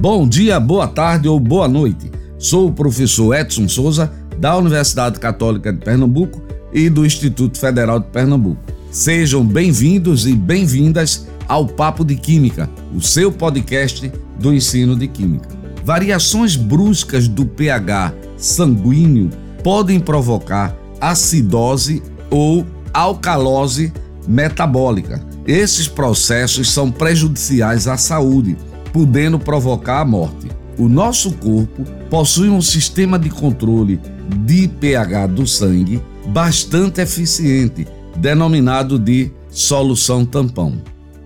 Bom 0.00 0.26
dia, 0.26 0.58
boa 0.58 0.88
tarde 0.88 1.28
ou 1.28 1.38
boa 1.38 1.68
noite. 1.68 2.10
Sou 2.38 2.68
o 2.68 2.72
professor 2.72 3.34
Edson 3.34 3.68
Souza, 3.68 4.10
da 4.38 4.56
Universidade 4.56 5.20
Católica 5.20 5.70
de 5.70 5.78
Pernambuco 5.84 6.40
e 6.72 6.88
do 6.88 7.04
Instituto 7.04 7.58
Federal 7.58 8.00
de 8.00 8.06
Pernambuco. 8.06 8.62
Sejam 8.90 9.44
bem-vindos 9.44 10.26
e 10.26 10.34
bem-vindas 10.34 11.26
ao 11.46 11.66
Papo 11.66 12.02
de 12.02 12.16
Química, 12.16 12.66
o 12.96 13.02
seu 13.02 13.30
podcast 13.30 14.10
do 14.38 14.54
ensino 14.54 14.96
de 14.96 15.06
Química. 15.06 15.50
Variações 15.84 16.56
bruscas 16.56 17.28
do 17.28 17.44
pH 17.44 18.14
sanguíneo 18.38 19.28
podem 19.62 20.00
provocar 20.00 20.74
acidose 20.98 22.02
ou 22.30 22.66
alcalose 22.94 23.92
metabólica. 24.26 25.22
Esses 25.46 25.86
processos 25.86 26.72
são 26.72 26.90
prejudiciais 26.90 27.86
à 27.86 27.98
saúde 27.98 28.56
podendo 28.92 29.38
provocar 29.38 30.00
a 30.00 30.04
morte. 30.04 30.48
O 30.78 30.88
nosso 30.88 31.32
corpo 31.32 31.84
possui 32.08 32.48
um 32.48 32.62
sistema 32.62 33.18
de 33.18 33.28
controle 33.28 34.00
de 34.44 34.68
pH 34.68 35.26
do 35.26 35.46
sangue 35.46 36.00
bastante 36.28 37.00
eficiente, 37.00 37.86
denominado 38.16 38.98
de 38.98 39.30
solução 39.50 40.24
tampão. 40.24 40.80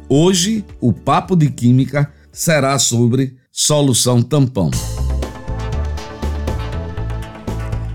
Hoje, 0.08 0.64
o 0.80 0.92
papo 0.92 1.36
de 1.36 1.50
química 1.50 2.12
será 2.32 2.78
sobre 2.78 3.36
solução 3.52 4.22
tampão. 4.22 4.70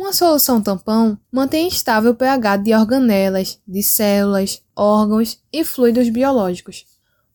Uma 0.00 0.14
solução 0.14 0.62
tampão 0.62 1.18
mantém 1.30 1.68
estável 1.68 2.12
o 2.12 2.14
pH 2.14 2.56
de 2.56 2.74
organelas, 2.74 3.60
de 3.68 3.82
células, 3.82 4.62
órgãos 4.74 5.38
e 5.52 5.62
fluidos 5.62 6.08
biológicos. 6.08 6.86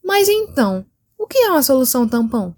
Mas 0.04 0.28
então, 0.28 0.84
o 1.16 1.28
que 1.28 1.38
é 1.38 1.52
uma 1.52 1.62
solução 1.62 2.08
tampão? 2.08 2.56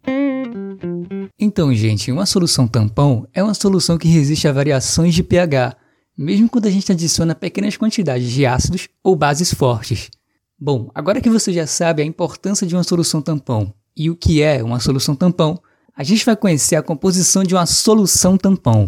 Então, 1.37 1.75
gente, 1.75 2.09
uma 2.09 2.25
solução 2.25 2.69
tampão 2.69 3.27
é 3.33 3.43
uma 3.43 3.53
solução 3.53 3.97
que 3.97 4.07
resiste 4.07 4.47
a 4.47 4.53
variações 4.53 5.13
de 5.13 5.23
pH, 5.23 5.75
mesmo 6.17 6.47
quando 6.47 6.67
a 6.67 6.71
gente 6.71 6.89
adiciona 6.89 7.35
pequenas 7.35 7.75
quantidades 7.75 8.31
de 8.31 8.45
ácidos 8.45 8.87
ou 9.03 9.13
bases 9.13 9.53
fortes. 9.53 10.09
Bom, 10.57 10.89
agora 10.95 11.19
que 11.19 11.29
você 11.29 11.51
já 11.51 11.67
sabe 11.67 12.01
a 12.01 12.05
importância 12.05 12.65
de 12.65 12.73
uma 12.73 12.83
solução 12.85 13.21
tampão 13.21 13.73
e 13.93 14.09
o 14.09 14.15
que 14.15 14.41
é 14.41 14.63
uma 14.63 14.79
solução 14.79 15.17
tampão, 15.17 15.61
a 15.93 16.01
gente 16.01 16.25
vai 16.25 16.37
conhecer 16.37 16.77
a 16.77 16.81
composição 16.81 17.43
de 17.43 17.53
uma 17.53 17.65
solução 17.65 18.37
tampão. 18.37 18.87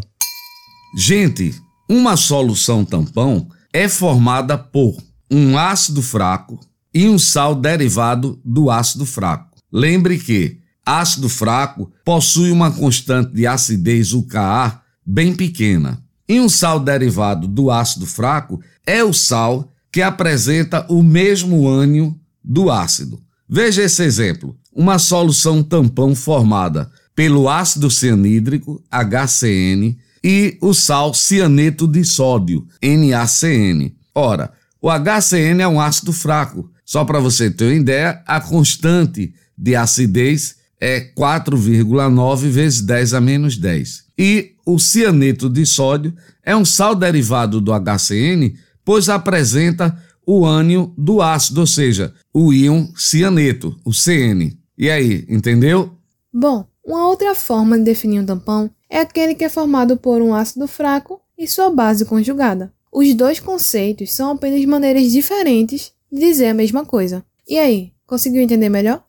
Gente, 0.95 1.53
uma 1.87 2.17
solução 2.17 2.83
tampão 2.83 3.47
é 3.71 3.87
formada 3.87 4.57
por 4.57 4.97
um 5.29 5.57
ácido 5.57 6.01
fraco 6.01 6.59
e 6.93 7.07
um 7.07 7.19
sal 7.19 7.53
derivado 7.53 8.39
do 8.43 8.71
ácido 8.71 9.05
fraco. 9.05 9.57
Lembre 9.71 10.17
que 10.17 10.57
ácido 10.83 11.29
fraco 11.29 11.91
possui 12.03 12.51
uma 12.51 12.71
constante 12.71 13.33
de 13.33 13.45
acidez 13.45 14.13
UKA 14.13 14.81
bem 15.05 15.35
pequena. 15.35 16.03
E 16.27 16.39
um 16.39 16.49
sal 16.49 16.79
derivado 16.79 17.47
do 17.47 17.69
ácido 17.69 18.05
fraco 18.05 18.59
é 18.85 19.03
o 19.03 19.13
sal 19.13 19.71
que 19.91 20.01
apresenta 20.01 20.85
o 20.89 21.03
mesmo 21.03 21.67
ânion 21.67 22.13
do 22.43 22.71
ácido. 22.71 23.21
Veja 23.47 23.83
esse 23.83 24.03
exemplo: 24.03 24.55
uma 24.73 24.97
solução 24.97 25.61
tampão 25.61 26.15
formada 26.15 26.91
pelo 27.15 27.49
ácido 27.49 27.89
cianídrico, 27.89 28.83
HCN, 28.91 29.97
e 30.23 30.57
o 30.61 30.73
sal 30.73 31.13
cianeto 31.13 31.87
de 31.87 32.03
sódio, 32.03 32.67
NaCN. 32.81 33.93
Ora, 34.13 34.51
o 34.81 34.89
HCN 34.89 35.61
é 35.61 35.67
um 35.67 35.79
ácido 35.79 36.13
fraco. 36.13 36.69
Só 36.85 37.05
para 37.05 37.19
você 37.19 37.51
ter 37.51 37.65
uma 37.65 37.75
ideia, 37.75 38.21
a 38.25 38.41
constante 38.41 39.33
de 39.57 39.75
acidez 39.75 40.55
é 40.79 41.01
4,9 41.17 42.47
vezes 42.47 42.81
10 42.81 43.13
a 43.13 43.21
menos 43.21 43.57
10. 43.57 44.05
E 44.17 44.53
o 44.65 44.79
cianeto 44.79 45.49
de 45.49 45.65
sódio 45.65 46.13
é 46.43 46.55
um 46.55 46.65
sal 46.65 46.95
derivado 46.95 47.61
do 47.61 47.71
HCN, 47.71 48.55
pois 48.83 49.09
apresenta 49.09 49.97
o 50.25 50.45
ânion 50.45 50.91
do 50.97 51.21
ácido, 51.21 51.61
ou 51.61 51.67
seja, 51.67 52.13
o 52.33 52.53
íon 52.53 52.87
cianeto, 52.95 53.75
o 53.83 53.93
CN. 53.93 54.57
E 54.77 54.89
aí, 54.89 55.25
entendeu? 55.27 55.97
Bom, 56.33 56.65
uma 56.85 57.07
outra 57.07 57.35
forma 57.35 57.77
de 57.77 57.83
definir 57.83 58.19
um 58.19 58.25
tampão 58.25 58.69
é 58.89 58.99
aquele 58.99 59.35
que 59.35 59.43
é 59.43 59.49
formado 59.49 59.95
por 59.95 60.21
um 60.21 60.33
ácido 60.33 60.67
fraco 60.67 61.21
e 61.37 61.47
sua 61.47 61.69
base 61.69 62.05
conjugada. 62.05 62.73
Os 62.91 63.13
dois 63.13 63.39
conceitos 63.39 64.13
são 64.13 64.31
apenas 64.31 64.65
maneiras 64.65 65.11
diferentes 65.11 65.93
de 66.11 66.19
dizer 66.19 66.47
a 66.47 66.53
mesma 66.53 66.83
coisa. 66.83 67.23
E 67.47 67.57
aí, 67.57 67.93
conseguiu 68.07 68.41
entender 68.41 68.69
melhor? 68.69 69.03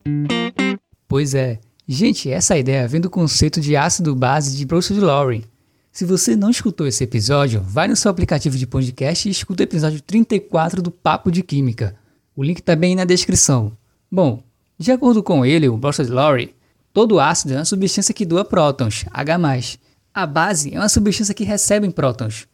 Pois 1.09 1.35
é. 1.35 1.59
Gente, 1.89 2.31
essa 2.31 2.57
ideia 2.57 2.87
vem 2.87 3.01
do 3.01 3.11
conceito 3.11 3.61
de 3.61 3.75
ácido 3.75 4.15
base 4.15 4.57
de 4.57 4.65
Bruce 4.65 4.93
de 4.95 5.01
Lowry. 5.01 5.45
Se 5.91 6.05
você 6.05 6.37
não 6.37 6.51
escutou 6.51 6.87
esse 6.87 7.03
episódio, 7.03 7.61
vai 7.63 7.89
no 7.89 7.97
seu 7.97 8.11
aplicativo 8.11 8.57
de 8.57 8.67
podcast 8.67 9.27
e 9.27 9.33
escuta 9.33 9.63
o 9.63 9.65
episódio 9.65 10.01
34 10.01 10.81
do 10.83 10.91
Papo 10.91 11.33
de 11.33 11.43
Química. 11.43 11.97
O 12.37 12.45
link 12.45 12.61
está 12.61 12.77
bem 12.77 12.95
na 12.95 13.05
descrição. 13.05 13.77
Bom, 14.09 14.41
de 14.79 14.93
acordo 14.93 15.21
com 15.21 15.45
ele, 15.45 15.69
o 15.69 15.77
Bruce 15.77 16.05
de 16.05 16.11
Lowry, 16.13 16.55
Todo 16.93 17.21
ácido 17.21 17.55
é 17.55 17.57
uma 17.57 17.65
substância 17.65 18.13
que 18.15 18.27
doa 18.27 18.45
prótons, 18.45 19.05
H+. 19.13 19.79
A 20.13 20.27
base 20.27 20.75
é 20.75 20.79
uma 20.79 20.89
substância 20.89 21.35
que 21.35 21.45
recebe 21.45 21.89
prótons. 21.91 22.49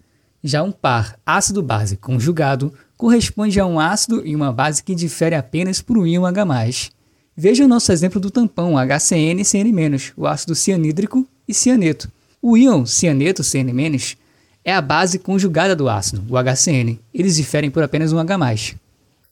Já 0.44 0.62
um 0.62 0.70
par 0.70 1.18
ácido-base 1.24 1.96
conjugado 1.96 2.72
corresponde 2.96 3.58
a 3.58 3.66
um 3.66 3.80
ácido 3.80 4.26
e 4.26 4.36
uma 4.36 4.52
base 4.52 4.82
que 4.82 4.94
difere 4.94 5.34
apenas 5.34 5.80
por 5.80 5.96
um 5.98 6.06
íon 6.06 6.26
H+. 6.26 6.90
Veja 7.36 7.64
o 7.64 7.68
nosso 7.68 7.90
exemplo 7.92 8.20
do 8.20 8.30
tampão 8.30 8.74
HCN 8.78 9.40
e 9.40 9.44
CN-, 9.44 10.12
o 10.16 10.26
ácido 10.26 10.54
cianídrico 10.54 11.26
e 11.48 11.52
cianeto. 11.54 12.10
O 12.40 12.56
íon 12.56 12.86
cianeto 12.86 13.42
CN- 13.42 14.16
é 14.64 14.74
a 14.74 14.80
base 14.80 15.18
conjugada 15.18 15.74
do 15.76 15.88
ácido, 15.88 16.22
o 16.28 16.36
HCN. 16.36 16.98
Eles 17.12 17.36
diferem 17.36 17.70
por 17.70 17.82
apenas 17.82 18.12
um 18.12 18.18
H+. 18.18 18.74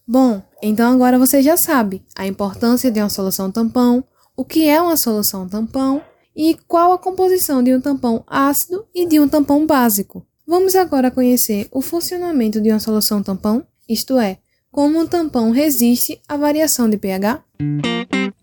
Bom, 0.07 0.43
então 0.63 0.93
agora 0.93 1.19
você 1.19 1.43
já 1.43 1.57
sabe 1.57 2.03
a 2.15 2.27
importância 2.27 2.91
de 2.91 3.01
uma 3.01 3.09
solução 3.09 3.51
tampão, 3.51 4.05
o 4.37 4.45
que 4.45 4.69
é 4.69 4.81
uma 4.81 4.97
solução 4.97 5.49
tampão 5.49 6.03
e 6.35 6.57
qual 6.67 6.93
a 6.93 6.99
composição 6.99 7.63
de 7.63 7.75
um 7.75 7.81
tampão 7.81 8.25
ácido 8.27 8.85
e 8.95 9.07
de 9.07 9.21
um 9.21 9.29
tampão 9.29 9.67
básico. 9.67 10.27
Vamos 10.47 10.75
agora 10.75 11.11
conhecer 11.11 11.69
o 11.71 11.81
funcionamento 11.81 12.61
de 12.61 12.71
uma 12.71 12.81
solução 12.81 13.23
tampão, 13.23 13.65
isto 13.89 14.19
é, 14.19 14.39
como 14.71 15.01
um 15.01 15.07
tampão 15.07 15.51
resiste 15.51 16.21
à 16.29 16.37
variação 16.37 16.91
de 16.91 16.97
pH. 16.97 17.43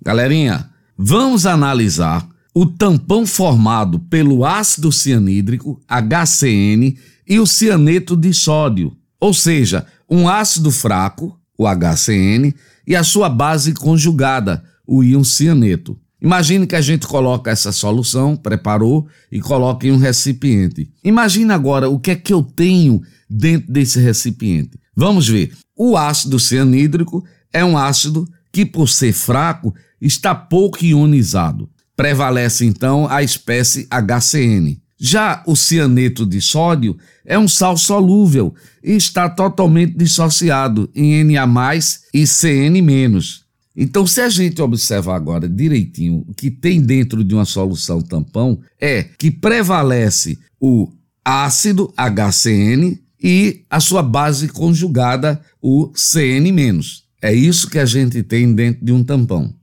Galerinha, 0.02 0.70
vamos 0.98 1.46
analisar 1.46 2.28
o 2.54 2.66
tampão 2.66 3.26
formado 3.26 4.00
pelo 4.00 4.46
ácido 4.46 4.92
cianídrico, 4.92 5.80
HCN, 5.88 6.98
e 7.28 7.40
o 7.40 7.46
cianeto 7.46 8.16
de 8.16 8.34
sódio, 8.34 8.96
ou 9.20 9.34
seja, 9.34 9.86
um 10.10 10.28
ácido 10.28 10.72
fraco, 10.72 11.38
o 11.58 11.66
HCN, 11.68 12.54
e 12.88 12.96
a 12.96 13.04
sua 13.04 13.30
base 13.30 13.74
conjugada, 13.74 14.64
o 14.92 15.02
íon 15.02 15.24
cianeto. 15.24 15.98
Imagine 16.22 16.68
que 16.68 16.76
a 16.76 16.82
gente 16.82 17.08
coloca 17.08 17.50
essa 17.50 17.72
solução, 17.72 18.36
preparou 18.36 19.08
e 19.32 19.40
coloca 19.40 19.88
em 19.88 19.92
um 19.92 19.98
recipiente. 19.98 20.92
Imagine 21.02 21.54
agora 21.54 21.90
o 21.90 21.98
que 21.98 22.12
é 22.12 22.16
que 22.16 22.34
eu 22.34 22.44
tenho 22.44 23.02
dentro 23.30 23.72
desse 23.72 24.02
recipiente. 24.02 24.78
Vamos 24.94 25.30
ver. 25.30 25.54
O 25.78 25.96
ácido 25.96 26.38
cianídrico 26.38 27.24
é 27.54 27.64
um 27.64 27.78
ácido 27.78 28.28
que, 28.52 28.66
por 28.66 28.90
ser 28.90 29.14
fraco, 29.14 29.74
está 30.02 30.36
pouco 30.36 30.84
ionizado. 30.84 31.70
Prevalece 31.96 32.66
então 32.66 33.08
a 33.10 33.24
espécie 33.24 33.88
HCN. 33.90 34.78
Já 35.00 35.42
o 35.48 35.56
cianeto 35.56 36.26
de 36.26 36.42
sódio 36.42 36.98
é 37.26 37.40
um 37.40 37.48
sal 37.48 37.78
solúvel 37.78 38.54
e 38.84 38.92
está 38.92 39.30
totalmente 39.30 39.96
dissociado 39.96 40.92
em 40.94 41.24
Na 41.24 41.74
e 42.14 42.28
Cn-. 42.28 43.42
Então, 43.76 44.06
se 44.06 44.20
a 44.20 44.30
gente 44.30 44.62
observar 44.62 45.16
agora 45.16 45.48
direitinho 45.48 46.26
o 46.28 46.34
que 46.34 46.52
tem 46.52 46.82
dentro 46.82 47.24
de 47.24 47.34
uma 47.34 47.46
solução 47.46 48.02
tampão, 48.02 48.60
é 48.80 49.04
que 49.04 49.32
prevalece 49.32 50.38
o 50.60 50.92
ácido 51.24 51.94
HCN 51.96 53.00
e 53.22 53.64
a 53.70 53.80
sua 53.80 54.04
base 54.04 54.50
conjugada, 54.50 55.42
o 55.62 55.92
CN-. 55.96 56.82
É 57.22 57.34
isso 57.34 57.70
que 57.70 57.80
a 57.80 57.86
gente 57.86 58.24
tem 58.24 58.54
dentro 58.54 58.84
de 58.84 58.92
um 58.92 59.04
tampão. 59.04 59.54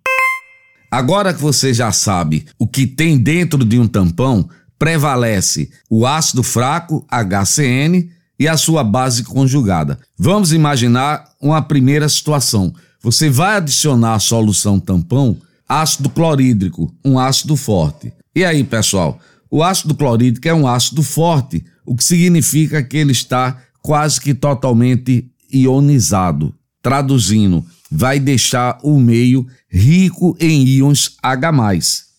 Agora 0.90 1.34
que 1.34 1.40
você 1.40 1.75
já 1.75 1.93
sabe 1.93 2.46
o 2.58 2.66
que 2.66 2.87
tem 2.87 3.19
dentro 3.19 3.62
de 3.64 3.78
um 3.78 3.87
tampão, 3.87 4.49
prevalece 4.78 5.70
o 5.90 6.06
ácido 6.06 6.43
fraco, 6.43 7.06
HCN, 7.11 8.08
e 8.38 8.46
a 8.46 8.56
sua 8.56 8.84
base 8.84 9.25
conjugada. 9.25 9.99
Vamos 10.16 10.52
imaginar 10.52 11.25
uma 11.40 11.61
primeira 11.61 12.08
situação. 12.08 12.72
Você 13.03 13.31
vai 13.31 13.56
adicionar 13.56 14.15
à 14.15 14.19
solução 14.19 14.81
tampão 14.81 15.37
ácido 15.69 16.09
clorídrico, 16.09 16.93
um 17.05 17.19
ácido 17.19 17.55
forte. 17.56 18.12
E 18.35 18.45
aí, 18.45 18.65
pessoal? 18.65 19.21
O 19.50 19.62
ácido 19.62 19.95
clorídrico 19.95 20.49
é 20.49 20.55
um 20.55 20.67
ácido 20.67 21.03
forte, 21.03 21.65
o 21.85 21.95
que 21.95 22.05
significa 22.05 22.83
que 22.83 22.97
ele 22.97 23.12
está 23.12 23.56
quase 23.83 24.21
que 24.21 24.35
totalmente 24.35 25.31
ionizado. 25.53 26.55
Traduzindo, 26.83 27.65
vai 27.91 28.19
deixar 28.19 28.79
o 28.83 28.99
meio 28.99 29.47
rico 29.71 30.37
em 30.41 30.67
íons 30.67 31.17
H+. 31.23 31.53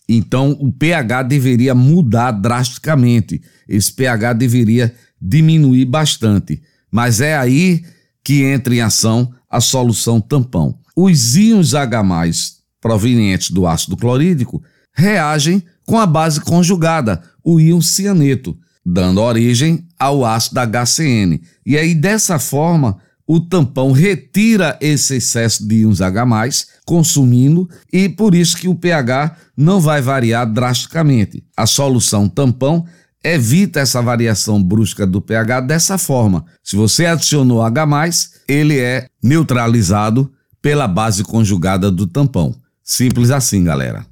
Então, 0.08 0.58
o 0.60 0.72
pH 0.72 1.24
deveria 1.24 1.76
mudar 1.76 2.32
drasticamente. 2.32 3.42
Esse 3.68 3.94
pH 3.94 4.34
deveria 4.34 4.94
diminuir 5.22 5.86
bastante. 5.86 6.62
Mas 6.92 7.22
é 7.22 7.38
aí 7.38 7.84
que 8.24 8.44
entra 8.44 8.74
em 8.74 8.82
ação 8.82 9.32
a 9.50 9.60
solução 9.60 10.22
tampão. 10.22 10.78
Os 10.96 11.36
íons 11.36 11.74
H+, 11.74 12.04
provenientes 12.80 13.52
do 13.52 13.66
ácido 13.66 13.98
clorídrico, 13.98 14.62
reagem 14.94 15.64
com 15.86 15.98
a 15.98 16.06
base 16.06 16.40
conjugada, 16.42 17.22
o 17.44 17.60
íon 17.60 17.82
cianeto, 17.82 18.58
dando 18.86 19.22
origem 19.22 19.88
ao 19.98 20.24
ácido 20.24 20.60
HCN. 20.60 21.42
E 21.66 21.78
aí, 21.78 21.96
dessa 21.96 22.38
forma, 22.38 22.98
o 23.26 23.40
tampão 23.40 23.92
retira 23.92 24.78
esse 24.82 25.18
excesso 25.18 25.68
de 25.68 25.82
íons 25.82 26.02
H+, 26.02 26.26
consumindo, 26.86 27.70
e 27.94 28.10
por 28.10 28.34
isso 28.34 28.58
que 28.58 28.68
o 28.68 28.74
pH 28.74 29.38
não 29.56 29.80
vai 29.80 30.02
variar 30.02 30.52
drasticamente. 30.52 31.44
A 31.56 31.68
solução 31.68 32.28
tampão 32.28 32.86
evita 33.24 33.80
essa 33.80 34.02
variação 34.02 34.62
brusca 34.62 35.06
do 35.06 35.22
pH 35.22 35.62
dessa 35.62 35.98
forma. 35.98 36.46
Se 36.64 36.76
você 36.76 37.06
adicionou 37.06 37.62
H+, 37.62 37.86
ele 38.48 38.80
é 38.80 39.08
neutralizado 39.22 40.32
pela 40.62 40.88
base 40.88 41.24
conjugada 41.24 41.92
do 41.92 42.08
tampão. 42.08 42.56
Simples 42.84 43.32
assim, 43.32 43.64
galera. 43.64 44.06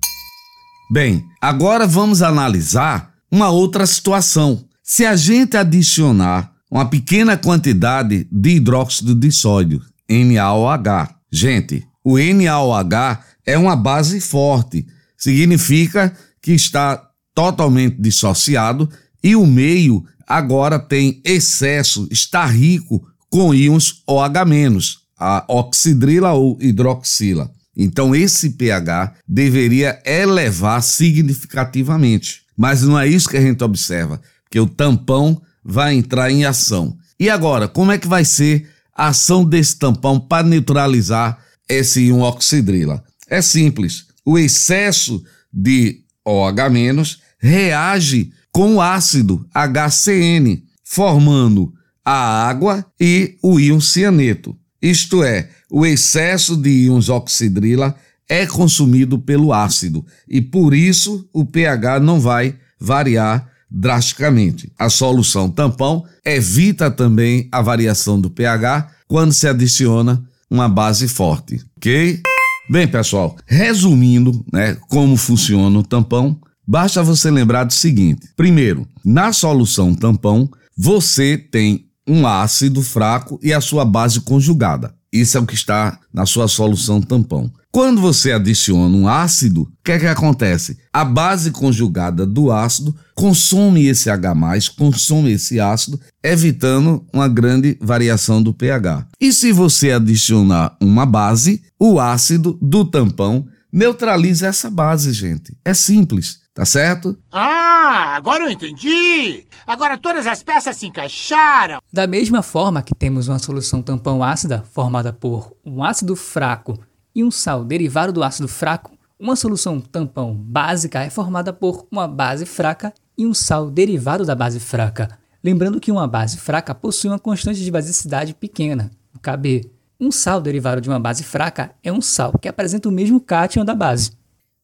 Bem, 0.92 1.25
agora 1.42 1.86
vamos 1.86 2.21
analisar 2.21 3.12
uma 3.31 3.50
outra 3.50 3.86
situação. 3.86 4.63
Se 4.83 5.06
a 5.06 5.15
gente 5.15 5.57
adicionar 5.57 6.51
uma 6.69 6.86
pequena 6.86 7.38
quantidade 7.38 8.27
de 8.31 8.50
hidróxido 8.51 9.15
de 9.15 9.31
sódio, 9.31 9.81
NaOH. 10.09 11.09
Gente, 11.31 11.86
o 12.04 12.18
NaOH 12.18 13.19
é 13.45 13.57
uma 13.57 13.75
base 13.75 14.19
forte, 14.21 14.86
significa 15.18 16.13
que 16.42 16.54
está 16.54 17.06
totalmente 17.38 17.98
dissociado 18.01 18.89
e 19.24 19.36
o 19.36 19.45
meio 19.45 20.04
agora 20.25 20.80
tem 20.80 21.22
excesso, 21.24 22.07
está 22.10 22.44
rico 22.48 23.07
com 23.30 23.54
íons 23.54 24.01
OH-, 24.07 24.98
a 25.19 25.45
oxidrila 25.48 26.34
ou 26.34 26.57
hidroxila. 26.60 27.51
Então 27.75 28.16
esse 28.16 28.50
pH 28.50 29.13
deveria 29.28 30.01
elevar 30.04 30.81
significativamente. 30.81 32.42
Mas 32.57 32.81
não 32.81 33.00
é 33.00 33.07
isso 33.07 33.30
que 33.30 33.38
a 33.38 33.42
gente 33.42 33.63
observa, 33.63 34.19
que 34.50 34.60
o 34.60 34.66
tampão 34.66 35.40
vai 35.63 35.94
entrar 35.94 36.31
em 36.31 36.44
ação. 36.44 36.98
E 37.19 37.30
agora, 37.30 37.68
como 37.68 37.92
é 37.92 38.00
que 38.00 38.07
vai 38.07 38.25
ser 38.25 38.68
a 38.95 39.10
ação 39.10 39.45
desse 39.45 39.78
tampão 39.78 40.19
para 40.19 40.48
neutralizar 40.48 41.38
esse 41.69 42.01
íon 42.07 42.22
oxidrila? 42.22 43.04
É 43.30 43.44
simples. 43.44 44.06
O 44.25 44.40
excesso 44.40 45.24
de 45.54 46.01
OH- 46.25 47.26
reage 47.38 48.31
com 48.51 48.75
o 48.75 48.81
ácido 48.81 49.45
HCN, 49.54 50.63
formando 50.84 51.74
a 52.04 52.48
água 52.48 52.86
e 53.00 53.38
o 53.44 53.60
íon 53.60 53.80
cianeto. 53.80 54.57
Isto 54.81 55.24
é, 55.24 55.50
o 55.69 55.86
excesso 55.86 56.56
de 56.56 56.69
íons 56.69 57.10
oxidrila 57.10 57.95
é 58.30 58.45
consumido 58.45 59.19
pelo 59.19 59.54
ácido 59.54 60.06
e 60.28 60.42
por 60.42 60.74
isso 60.74 61.28
o 61.34 61.45
pH 61.45 62.00
não 62.00 62.19
vai 62.19 62.56
variar 62.80 63.50
drasticamente. 63.69 64.72
A 64.78 64.90
solução 64.90 65.50
tampão 65.50 66.06
evita 66.25 66.90
também 66.90 67.48
a 67.51 67.62
variação 67.62 68.19
do 68.19 68.30
pH 68.30 68.90
quando 69.07 69.33
se 69.33 69.48
adiciona 69.48 70.24
uma 70.50 70.69
base 70.69 71.07
forte, 71.07 71.62
ok? 71.78 72.22
Bem, 72.69 72.88
pessoal, 72.88 73.36
resumindo, 73.45 74.45
né, 74.51 74.75
como 74.90 75.16
funciona 75.16 75.80
o 75.80 75.83
tampão, 75.83 76.40
basta 76.68 77.02
você 77.02 77.31
lembrar 77.31 77.64
do 77.64 77.74
seguinte: 77.74 78.28
primeiro, 78.36 78.88
na 79.04 79.31
solução 79.31 79.96
tampão, 79.96 80.50
você 80.78 81.38
tem 81.38 81.86
um 82.08 82.28
ácido 82.28 82.81
fraco 82.81 83.40
e 83.42 83.54
a 83.54 83.62
sua 83.62 83.86
base 83.86 84.22
conjugada. 84.22 84.94
Isso 85.12 85.38
é 85.38 85.42
o 85.42 85.46
que 85.46 85.56
está 85.56 86.00
na 86.14 86.25
sua 86.25 86.48
solução 86.48 87.02
tampão. 87.02 87.52
Quando 87.72 88.02
você 88.02 88.31
adiciona 88.31 88.96
um 88.96 89.08
ácido, 89.08 89.62
o 89.62 89.68
que 89.84 89.92
é 89.92 90.00
que 90.00 90.08
acontece? 90.08 90.78
A 90.92 91.06
base 91.06 91.52
conjugada 91.52 92.26
do 92.26 92.52
ácido 92.52 92.95
consome 93.14 93.86
esse 93.86 94.09
H+, 94.09 94.33
consome 94.78 95.31
esse 95.31 95.59
ácido, 95.59 96.00
evitando 96.24 97.06
uma 97.14 97.28
grande 97.28 97.78
variação 97.81 98.42
do 98.42 98.54
pH. 98.54 99.07
E 99.19 99.31
se 99.31 99.52
você 99.52 99.92
adicionar 99.92 100.76
uma 100.81 101.06
base, 101.06 101.62
o 101.80 102.00
ácido 102.00 102.57
do 102.62 102.83
tampão 102.83 103.45
neutraliza 103.71 104.47
essa 104.47 104.69
base, 104.69 105.12
gente. 105.14 105.56
É 105.64 105.74
simples. 105.74 106.40
Tá 106.57 106.66
certo? 106.66 107.16
Ah, 107.31 108.16
agora 108.16 108.45
eu 108.45 108.49
entendi! 108.49 109.45
Agora 109.68 109.95
todas 109.95 110.26
as 110.26 110.42
peças 110.42 110.76
se 110.76 110.87
encaixaram! 110.87 111.80
Da 111.94 112.07
mesma 112.07 112.42
forma 112.42 112.81
que 112.81 112.95
temos 112.95 113.28
uma 113.28 113.37
solução 113.37 113.80
tampão 113.80 114.23
ácida 114.23 114.66
formada 114.71 115.14
por 115.14 115.56
um 115.64 115.83
ácido 115.83 116.16
fraco 116.16 116.76
e 117.14 117.23
um 117.23 117.30
sal 117.30 117.64
derivado 117.64 118.11
do 118.11 118.23
ácido 118.23 118.47
fraco, 118.47 118.97
uma 119.19 119.35
solução 119.35 119.80
tampão 119.80 120.33
básica 120.33 121.04
é 121.04 121.11
formada 121.11 121.54
por 121.54 121.85
uma 121.92 122.07
base 122.07 122.44
fraca 122.44 122.92
e 123.16 123.28
um 123.28 123.35
sal 123.35 123.69
derivado 123.69 124.26
da 124.26 124.33
base 124.33 124.59
fraca. 124.59 125.16
Lembrando 125.44 125.80
que 125.80 125.92
uma 125.92 126.07
base 126.07 126.40
fraca 126.40 126.73
possui 126.73 127.11
uma 127.11 127.19
constante 127.19 127.64
de 127.64 127.69
basicidade 127.69 128.33
pequena, 128.33 128.90
o 129.16 129.19
Kb. 129.19 129.69
Um 129.99 130.11
sal 130.11 130.42
derivado 130.42 130.81
de 130.81 130.90
uma 130.90 130.99
base 130.99 131.23
fraca 131.23 131.76
é 131.83 131.94
um 131.94 132.02
sal 132.02 132.33
que 132.42 132.47
apresenta 132.47 132.90
o 132.90 132.92
mesmo 132.92 133.21
cátion 133.21 133.64
da 133.64 133.76
base. 133.76 134.14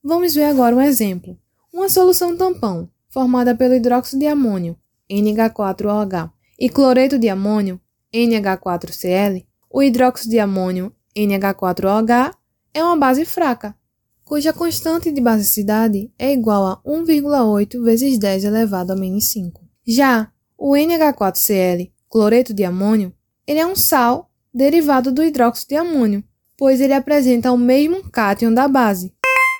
Vamos 0.03 0.33
ver 0.33 0.45
agora 0.45 0.75
um 0.75 0.81
exemplo. 0.81 1.37
Uma 1.73 1.89
solução 1.89 2.37
tampão, 2.37 2.87
formada 3.09 3.55
pelo 3.55 3.73
hidróxido 3.73 4.19
de 4.19 4.27
amônio, 4.27 4.77
NH4OH, 5.09 6.29
e 6.59 6.69
cloreto 6.69 7.17
de 7.17 7.27
amônio, 7.27 7.81
NH4Cl, 8.13 9.43
o 9.71 9.81
hidróxido 9.81 10.29
de 10.29 10.39
amônio, 10.39 10.93
NH4OH, 11.17 12.31
é 12.75 12.83
uma 12.83 12.95
base 12.95 13.25
fraca, 13.25 13.75
cuja 14.23 14.53
constante 14.53 15.11
de 15.11 15.19
basicidade 15.19 16.13
é 16.19 16.31
igual 16.31 16.63
a 16.67 16.81
1,8 16.83 17.83
vezes 17.83 18.19
10 18.19 18.43
elevado 18.43 18.93
a 18.93 18.95
menos 18.95 19.25
5. 19.31 19.67
Já 19.83 20.31
o 20.55 20.73
NH4Cl, 20.73 21.91
cloreto 22.07 22.53
de 22.53 22.63
amônio, 22.63 23.11
ele 23.47 23.59
é 23.59 23.65
um 23.65 23.75
sal 23.75 24.29
derivado 24.53 25.11
do 25.11 25.23
hidróxido 25.23 25.69
de 25.69 25.75
amônio, 25.77 26.23
pois 26.55 26.79
ele 26.79 26.93
apresenta 26.93 27.51
o 27.51 27.57
mesmo 27.57 28.07
cátion 28.11 28.53
da 28.53 28.67
base, 28.67 29.11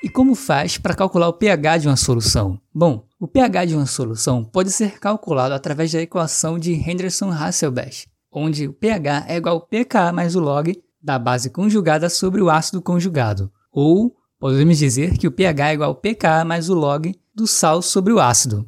e 0.04 0.10
como 0.10 0.36
faz 0.36 0.78
para 0.78 0.94
calcular 0.94 1.30
o 1.30 1.34
pH 1.34 1.78
de 1.78 1.88
uma 1.88 1.96
solução? 1.96 2.60
Bom, 2.76 3.06
o 3.18 3.26
pH 3.26 3.66
de 3.66 3.76
uma 3.76 3.86
solução 3.86 4.44
pode 4.44 4.70
ser 4.70 5.00
calculado 5.00 5.54
através 5.54 5.94
da 5.94 6.02
equação 6.02 6.60
de 6.60 6.74
Henderson-Hasselbalch, 6.74 8.08
onde 8.30 8.68
o 8.68 8.74
pH 8.74 9.24
é 9.30 9.38
igual 9.38 9.56
ao 9.56 9.62
pK 9.62 10.12
mais 10.14 10.36
o 10.36 10.42
log 10.42 10.78
da 11.02 11.18
base 11.18 11.50
conjugada 11.50 12.10
sobre 12.10 12.42
o 12.42 12.50
ácido 12.50 12.82
conjugado, 12.82 13.50
ou 13.72 14.14
podemos 14.38 14.78
dizer 14.78 15.18
que 15.18 15.28
o 15.28 15.32
pH 15.32 15.70
é 15.70 15.74
igual 15.76 15.92
ao 15.92 15.96
pK 15.96 16.44
mais 16.46 16.70
o 16.70 16.74
log 16.74 17.16
do 17.34 17.48
sal 17.48 17.82
sobre 17.82 18.12
o 18.12 18.20
ácido. 18.20 18.66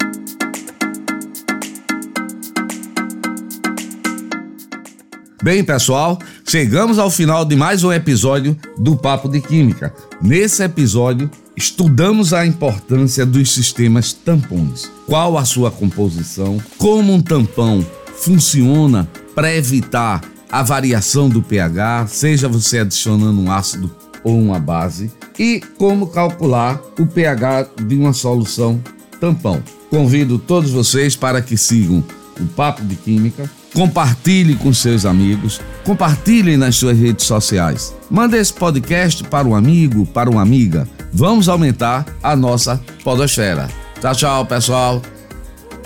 Bem, 5.45 5.63
pessoal, 5.63 6.17
chegamos 6.43 6.97
ao 6.97 7.11
final 7.11 7.45
de 7.45 7.55
mais 7.55 7.83
um 7.83 7.93
episódio 7.93 8.57
do 8.79 8.95
Papo 8.95 9.29
de 9.29 9.39
Química. 9.39 9.93
Nesse 10.19 10.63
episódio, 10.63 11.29
estudamos 11.55 12.33
a 12.33 12.47
importância 12.47 13.27
dos 13.27 13.53
sistemas 13.53 14.11
tampões. 14.11 14.89
Qual 15.05 15.37
a 15.37 15.45
sua 15.45 15.69
composição? 15.69 16.57
Como 16.79 17.13
um 17.13 17.21
tampão 17.21 17.85
funciona 18.15 19.07
para 19.35 19.55
evitar 19.55 20.23
a 20.51 20.63
variação 20.63 21.29
do 21.29 21.43
pH, 21.43 22.07
seja 22.07 22.47
você 22.47 22.79
adicionando 22.79 23.39
um 23.39 23.51
ácido 23.51 23.95
ou 24.23 24.41
uma 24.41 24.57
base, 24.57 25.11
e 25.37 25.61
como 25.77 26.07
calcular 26.07 26.81
o 26.97 27.05
pH 27.05 27.67
de 27.85 27.95
uma 27.95 28.13
solução 28.13 28.81
tampão. 29.21 29.61
Convido 29.91 30.39
todos 30.39 30.71
vocês 30.71 31.15
para 31.15 31.39
que 31.39 31.55
sigam 31.55 32.03
o 32.41 32.45
Papo 32.47 32.83
de 32.83 32.95
Química, 32.95 33.47
compartilhe 33.75 34.55
com 34.55 34.73
seus 34.73 35.05
amigos, 35.05 35.61
compartilhem 35.83 36.55
nas 36.55 36.77
suas 36.77 36.97
redes 36.97 37.25
sociais. 37.25 37.93
Mande 38.09 38.37
esse 38.37 38.53
podcast 38.53 39.21
para 39.25 39.45
um 39.45 39.53
amigo, 39.53 40.05
para 40.05 40.29
uma 40.29 40.41
amiga. 40.41 40.87
Vamos 41.11 41.49
aumentar 41.49 42.05
a 42.23 42.37
nossa 42.37 42.81
podosfera. 43.03 43.67
Tchau, 43.99 44.15
tchau, 44.15 44.45
pessoal. 44.45 45.01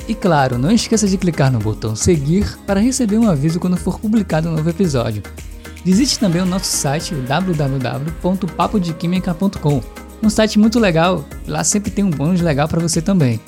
E 0.07 0.13
claro, 0.13 0.55
não 0.57 0.71
esqueça 0.71 1.07
de 1.07 1.17
clicar 1.17 1.51
no 1.51 1.59
botão 1.59 1.95
seguir 1.95 2.57
para 2.65 2.79
receber 2.79 3.17
um 3.17 3.29
aviso 3.29 3.59
quando 3.59 3.75
for 3.75 3.99
publicado 3.99 4.47
um 4.49 4.55
novo 4.55 4.69
episódio. 4.69 5.21
Visite 5.83 6.19
também 6.19 6.41
o 6.41 6.45
nosso 6.45 6.67
site 6.67 7.15
www.papodequimica.com, 7.15 9.81
um 10.21 10.29
site 10.29 10.59
muito 10.59 10.77
legal, 10.79 11.23
lá 11.47 11.63
sempre 11.63 11.89
tem 11.89 12.03
um 12.03 12.09
bônus 12.09 12.41
legal 12.41 12.67
para 12.67 12.81
você 12.81 13.01
também. 13.01 13.39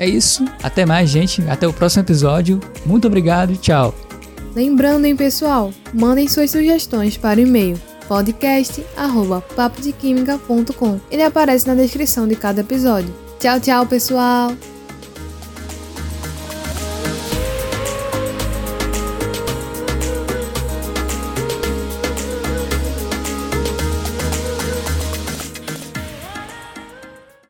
É 0.00 0.08
isso, 0.08 0.44
até 0.62 0.86
mais 0.86 1.10
gente, 1.10 1.42
até 1.42 1.68
o 1.68 1.74
próximo 1.74 2.02
episódio, 2.02 2.58
muito 2.86 3.06
obrigado 3.06 3.52
e 3.52 3.58
tchau. 3.58 3.94
Lembrando, 4.56 5.04
hein, 5.04 5.14
pessoal, 5.14 5.74
mandem 5.92 6.26
suas 6.26 6.50
sugestões 6.50 7.18
para 7.18 7.38
o 7.38 7.42
e-mail 7.42 7.78
podcast@papodequimica.com. 8.08 11.00
Ele 11.10 11.22
aparece 11.22 11.68
na 11.68 11.74
descrição 11.74 12.26
de 12.26 12.34
cada 12.34 12.62
episódio. 12.62 13.14
Tchau, 13.38 13.60
tchau, 13.60 13.84
pessoal! 13.86 14.56